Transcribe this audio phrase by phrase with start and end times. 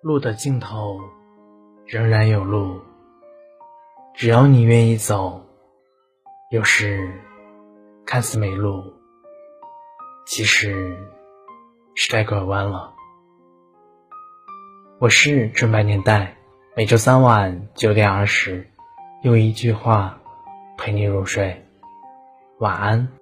[0.00, 1.00] 路的尽头
[1.84, 2.80] 仍然有路
[4.14, 5.44] 只要你愿意走
[6.52, 7.12] 有时
[8.06, 8.84] 看似没路
[10.24, 10.96] 其实
[11.94, 12.94] 是在拐弯了。
[15.00, 16.36] 我是纯白年代
[16.76, 18.70] 每周三晚九点二十
[19.22, 20.20] 用一句话
[20.76, 21.64] 陪你入睡。
[22.58, 23.17] 晚安。